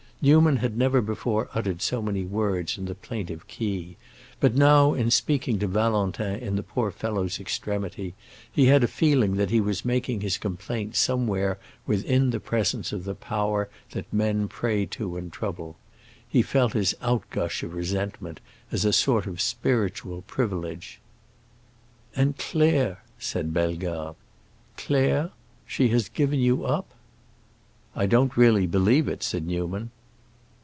Newman 0.23 0.57
had 0.57 0.77
never 0.77 1.01
before 1.01 1.49
uttered 1.55 1.81
so 1.81 1.99
many 1.99 2.23
words 2.23 2.77
in 2.77 2.85
the 2.85 2.93
plaintive 2.93 3.47
key, 3.47 3.97
but 4.39 4.53
now, 4.53 4.93
in 4.93 5.09
speaking 5.09 5.57
to 5.57 5.65
Valentin 5.65 6.35
in 6.35 6.55
the 6.55 6.61
poor 6.61 6.91
fellow's 6.91 7.39
extremity, 7.39 8.13
he 8.51 8.67
had 8.67 8.83
a 8.83 8.87
feeling 8.87 9.35
that 9.37 9.49
he 9.49 9.59
was 9.59 9.83
making 9.83 10.21
his 10.21 10.37
complaint 10.37 10.95
somewhere 10.95 11.57
within 11.87 12.29
the 12.29 12.39
presence 12.39 12.93
of 12.93 13.03
the 13.03 13.15
power 13.15 13.67
that 13.93 14.13
men 14.13 14.47
pray 14.47 14.85
to 14.85 15.17
in 15.17 15.31
trouble; 15.31 15.75
he 16.29 16.43
felt 16.43 16.73
his 16.73 16.93
outgush 17.01 17.63
of 17.63 17.73
resentment 17.73 18.39
as 18.71 18.85
a 18.85 18.93
sort 18.93 19.25
of 19.25 19.41
spiritual 19.41 20.21
privilege. 20.27 21.01
"And 22.15 22.37
Claire,"—said 22.37 23.55
Bellegarde,—"Claire? 23.55 25.31
She 25.65 25.87
has 25.87 26.09
given 26.09 26.39
you 26.39 26.63
up?" 26.63 26.93
"I 27.95 28.05
don't 28.05 28.37
really 28.37 28.67
believe 28.67 29.07
it," 29.07 29.23
said 29.23 29.47
Newman. 29.47 29.89